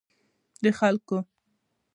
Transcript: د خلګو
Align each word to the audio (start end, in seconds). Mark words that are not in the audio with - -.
د 0.63 0.65
خلګو 0.77 1.17